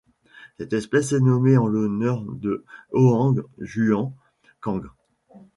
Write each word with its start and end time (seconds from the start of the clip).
Cette 0.57 0.73
espèce 0.73 1.11
est 1.13 1.19
nommée 1.19 1.57
en 1.59 1.67
l'honneur 1.67 2.23
de 2.23 2.65
Hoang 2.91 3.43
Xuan 3.61 4.15
Quang. 4.59 4.87